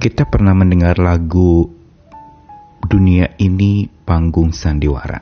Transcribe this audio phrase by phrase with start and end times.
[0.00, 1.68] Kita pernah mendengar lagu
[2.88, 5.20] Dunia Ini Panggung Sandiwara.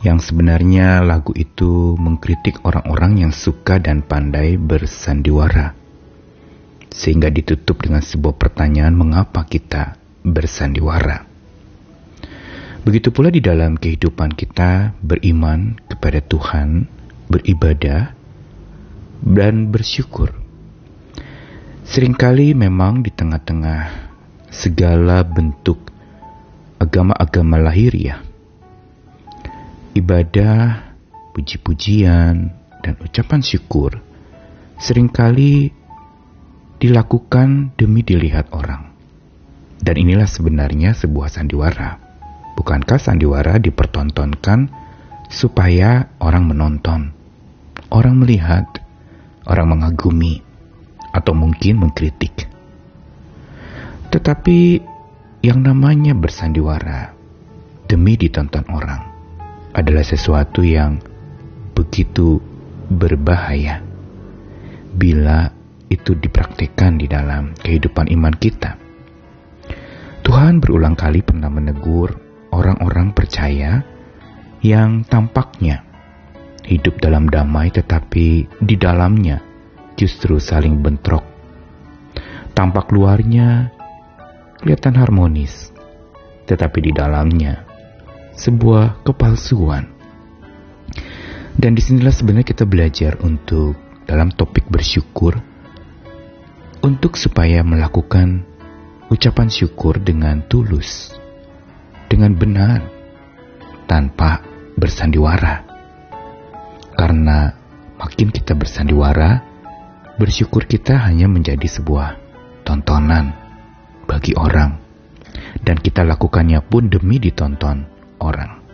[0.00, 5.76] Yang sebenarnya lagu itu mengkritik orang-orang yang suka dan pandai bersandiwara.
[6.88, 11.28] Sehingga ditutup dengan sebuah pertanyaan mengapa kita bersandiwara.
[12.88, 16.88] Begitu pula di dalam kehidupan kita beriman kepada Tuhan,
[17.28, 18.16] beribadah,
[19.20, 20.45] dan bersyukur.
[21.96, 24.12] Seringkali memang di tengah-tengah
[24.52, 25.80] segala bentuk
[26.76, 28.20] agama-agama lahiriah,
[29.96, 30.92] ibadah,
[31.32, 32.52] puji-pujian,
[32.84, 33.96] dan ucapan syukur
[34.76, 35.72] sering kali
[36.76, 38.92] dilakukan demi dilihat orang.
[39.80, 41.96] Dan inilah sebenarnya sebuah sandiwara.
[42.60, 44.68] Bukankah sandiwara dipertontonkan
[45.32, 47.16] supaya orang menonton,
[47.88, 48.68] orang melihat,
[49.48, 50.44] orang mengagumi,
[51.16, 52.44] atau mungkin mengkritik?
[54.12, 54.58] Tetapi
[55.40, 57.16] yang namanya bersandiwara
[57.88, 59.02] demi ditonton orang
[59.72, 61.00] adalah sesuatu yang
[61.72, 62.40] begitu
[62.92, 63.80] berbahaya
[64.96, 65.52] bila
[65.86, 68.74] itu dipraktikkan di dalam kehidupan iman kita.
[70.26, 72.18] Tuhan berulang kali pernah menegur
[72.50, 73.86] orang-orang percaya
[74.64, 75.86] yang tampaknya
[76.66, 79.38] hidup dalam damai tetapi di dalamnya
[79.96, 81.24] justru saling bentrok.
[82.52, 83.72] Tampak luarnya
[84.60, 85.72] kelihatan harmonis,
[86.48, 87.64] tetapi di dalamnya
[88.36, 89.88] sebuah kepalsuan.
[91.56, 95.40] Dan di sinilah sebenarnya kita belajar untuk dalam topik bersyukur,
[96.84, 98.44] untuk supaya melakukan
[99.08, 101.16] ucapan syukur dengan tulus
[102.06, 102.80] dengan benar
[103.88, 104.42] tanpa
[104.76, 105.64] bersandiwara.
[106.96, 107.52] Karena
[108.00, 109.55] makin kita bersandiwara,
[110.16, 112.16] bersyukur kita hanya menjadi sebuah
[112.64, 113.36] tontonan
[114.08, 114.80] bagi orang.
[115.60, 117.84] Dan kita lakukannya pun demi ditonton
[118.20, 118.64] orang.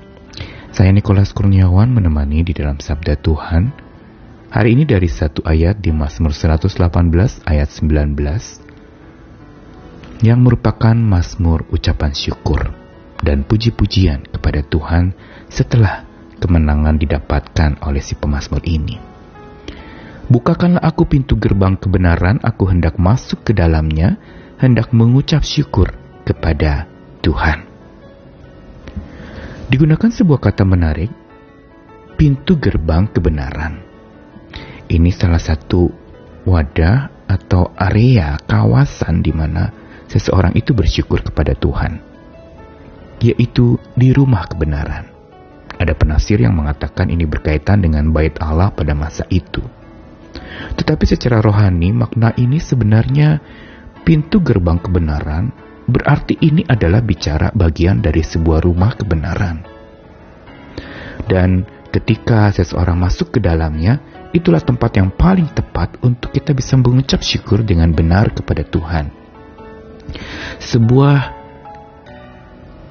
[0.73, 3.75] Saya Nikolas Kurniawan menemani di dalam Sabda Tuhan.
[4.52, 6.79] Hari ini dari satu ayat di Mazmur 118
[7.48, 8.13] ayat 19
[10.23, 12.70] yang merupakan Mazmur ucapan syukur
[13.25, 15.17] dan puji-pujian kepada Tuhan
[15.48, 16.05] setelah
[16.39, 19.11] kemenangan didapatkan oleh si pemazmur ini.
[20.33, 24.17] Bukakanlah aku pintu gerbang kebenaran, aku hendak masuk ke dalamnya,
[24.57, 25.93] hendak mengucap syukur
[26.25, 26.89] kepada
[27.20, 27.69] Tuhan.
[29.69, 31.13] Digunakan sebuah kata menarik,
[32.17, 33.85] pintu gerbang kebenaran.
[34.89, 35.93] Ini salah satu
[36.49, 39.69] wadah atau area kawasan di mana
[40.09, 42.09] seseorang itu bersyukur kepada Tuhan
[43.23, 45.07] yaitu di rumah kebenaran.
[45.79, 49.63] Ada penafsir yang mengatakan ini berkaitan dengan bait Allah pada masa itu.
[50.77, 53.41] Tetapi secara rohani makna ini sebenarnya
[54.03, 55.53] pintu gerbang kebenaran
[55.87, 59.63] berarti ini adalah bicara bagian dari sebuah rumah kebenaran.
[61.27, 64.01] Dan ketika seseorang masuk ke dalamnya,
[64.33, 69.13] itulah tempat yang paling tepat untuk kita bisa mengucap syukur dengan benar kepada Tuhan.
[70.59, 71.19] Sebuah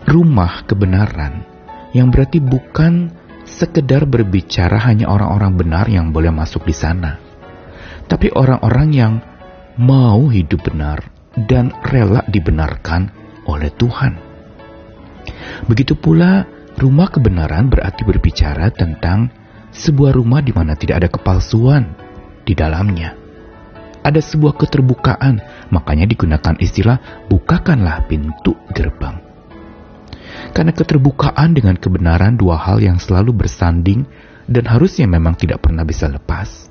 [0.08, 1.44] rumah kebenaran
[1.92, 3.12] yang berarti bukan
[3.44, 7.20] sekedar berbicara hanya orang-orang benar yang boleh masuk di sana,
[8.12, 9.14] tapi orang-orang yang
[9.80, 11.08] mau hidup benar
[11.48, 13.08] dan rela dibenarkan
[13.48, 14.20] oleh Tuhan.
[15.72, 16.44] Begitu pula
[16.76, 19.32] rumah kebenaran berarti berbicara tentang
[19.72, 21.96] sebuah rumah di mana tidak ada kepalsuan
[22.44, 23.16] di dalamnya.
[24.02, 29.24] Ada sebuah keterbukaan, makanya digunakan istilah bukakanlah pintu gerbang.
[30.52, 34.04] Karena keterbukaan dengan kebenaran dua hal yang selalu bersanding
[34.50, 36.71] dan harusnya memang tidak pernah bisa lepas.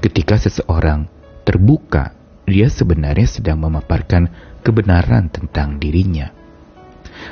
[0.00, 1.04] Ketika seseorang
[1.44, 2.16] terbuka,
[2.48, 4.32] dia sebenarnya sedang memaparkan
[4.64, 6.32] kebenaran tentang dirinya.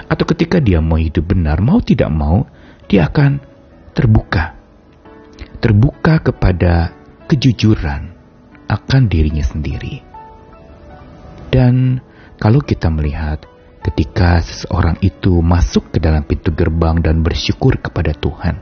[0.04, 2.44] Atau ketika dia mau hidup benar, mau tidak mau,
[2.86, 3.40] dia akan
[3.96, 4.52] terbuka.
[5.58, 6.92] Terbuka kepada
[7.24, 8.12] kejujuran
[8.68, 10.04] akan dirinya sendiri.
[11.48, 12.04] Dan
[12.36, 13.48] kalau kita melihat
[13.80, 18.60] ketika seseorang itu masuk ke dalam pintu gerbang dan bersyukur kepada Tuhan.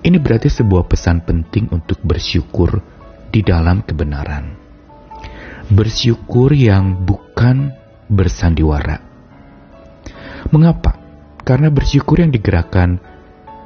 [0.00, 2.80] Ini berarti sebuah pesan penting untuk bersyukur
[3.30, 4.58] di dalam kebenaran.
[5.70, 7.70] Bersyukur yang bukan
[8.10, 8.98] bersandiwara.
[10.50, 10.98] Mengapa?
[11.46, 12.98] Karena bersyukur yang digerakkan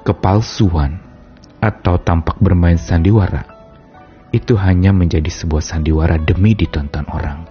[0.05, 1.01] kepalsuan
[1.65, 3.49] atau tampak bermain sandiwara
[4.35, 7.47] itu hanya menjadi sebuah sandiwara demi ditonton orang.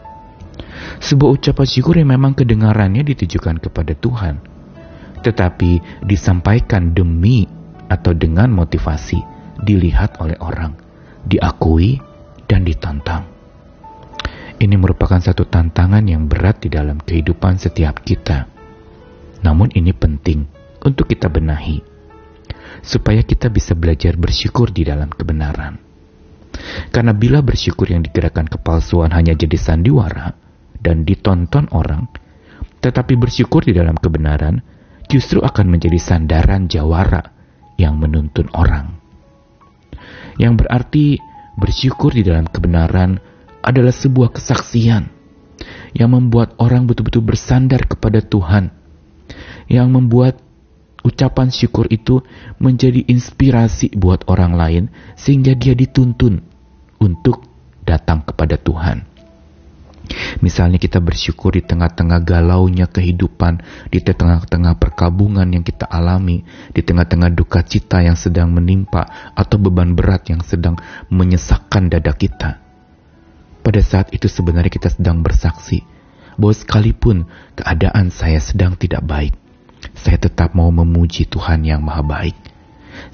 [0.99, 4.43] Sebuah ucapan syukur yang memang kedengarannya ditujukan kepada Tuhan,
[5.23, 7.47] tetapi disampaikan demi
[7.87, 9.23] atau dengan motivasi
[9.63, 10.75] dilihat oleh orang,
[11.23, 11.99] diakui
[12.45, 13.23] dan ditantang.
[14.59, 18.47] Ini merupakan satu tantangan yang berat di dalam kehidupan setiap kita.
[19.43, 20.47] Namun ini penting
[20.87, 21.83] untuk kita benahi,
[22.79, 25.79] supaya kita bisa belajar bersyukur di dalam kebenaran.
[26.93, 30.31] Karena bila bersyukur yang digerakkan kepalsuan hanya jadi sandiwara
[30.79, 32.07] dan ditonton orang,
[32.79, 34.63] tetapi bersyukur di dalam kebenaran
[35.11, 37.35] justru akan menjadi sandaran jawara
[37.75, 39.02] yang menuntun orang.
[40.37, 41.05] Yang berarti
[41.57, 43.21] bersyukur di dalam kebenaran
[43.63, 45.07] adalah sebuah kesaksian
[45.93, 48.73] yang membuat orang betul-betul bersandar kepada Tuhan
[49.69, 50.41] yang membuat
[51.05, 52.23] ucapan syukur itu
[52.57, 54.83] menjadi inspirasi buat orang lain
[55.13, 56.41] sehingga dia dituntun
[56.97, 57.45] untuk
[57.83, 59.12] datang kepada Tuhan.
[60.43, 66.43] Misalnya kita bersyukur di tengah-tengah galaunya kehidupan, di tengah-tengah perkabungan yang kita alami,
[66.75, 70.75] di tengah-tengah duka cita yang sedang menimpa, atau beban berat yang sedang
[71.07, 72.59] menyesakkan dada kita.
[73.63, 75.87] Pada saat itu sebenarnya kita sedang bersaksi
[76.35, 77.23] bahwa sekalipun
[77.55, 79.39] keadaan saya sedang tidak baik,
[79.95, 82.35] saya tetap mau memuji Tuhan yang Maha Baik.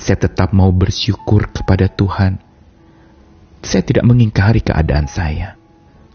[0.01, 2.41] Saya tetap mau bersyukur kepada Tuhan.
[3.61, 5.58] Saya tidak mengingkari keadaan saya,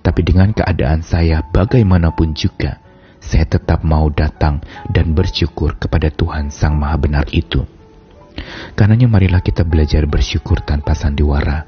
[0.05, 2.77] tapi dengan keadaan saya bagaimanapun juga,
[3.25, 4.61] saya tetap mau datang
[4.93, 7.65] dan bersyukur kepada Tuhan Sang Maha Benar itu.
[8.77, 11.65] Karenanya marilah kita belajar bersyukur tanpa sandiwara,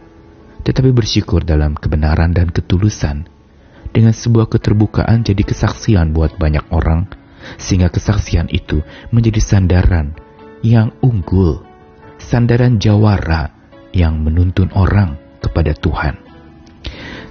[0.60, 3.24] tetapi bersyukur dalam kebenaran dan ketulusan,
[3.88, 7.08] dengan sebuah keterbukaan jadi kesaksian buat banyak orang
[7.56, 10.12] sehingga kesaksian itu menjadi sandaran
[10.60, 11.64] yang unggul,
[12.20, 13.54] sandaran jawara
[13.96, 16.25] yang menuntun orang kepada Tuhan.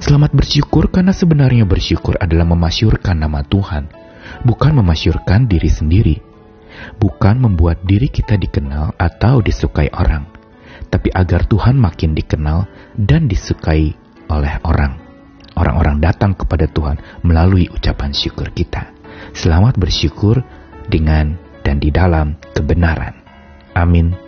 [0.06, 3.90] Selamat bersyukur karena sebenarnya bersyukur adalah memasyurkan nama Tuhan,
[4.46, 6.22] bukan memasyurkan diri sendiri.
[7.02, 10.30] Bukan membuat diri kita dikenal atau disukai orang,
[10.94, 13.98] tapi agar Tuhan makin dikenal dan disukai
[14.30, 14.94] oleh orang.
[15.58, 18.94] Orang-orang datang kepada Tuhan melalui ucapan syukur kita.
[19.34, 20.46] Selamat bersyukur
[20.86, 21.34] dengan
[21.66, 23.26] dan di dalam kebenaran.
[23.74, 24.25] Amin.